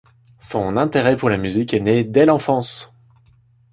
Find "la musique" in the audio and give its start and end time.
1.29-1.75